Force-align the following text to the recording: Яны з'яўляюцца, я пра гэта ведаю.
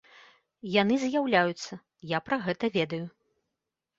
Яны 0.81 0.95
з'яўляюцца, 1.01 1.73
я 2.15 2.21
пра 2.29 2.39
гэта 2.45 2.65
ведаю. 2.79 3.03